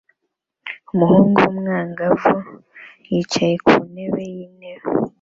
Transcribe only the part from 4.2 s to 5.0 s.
y'intebe